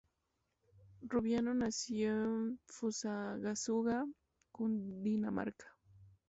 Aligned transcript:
Rubiano 1.03 1.53
nació 1.53 2.13
en 2.23 2.59
Fusagasugá, 2.65 4.03
Cundinamarca. 4.51 5.77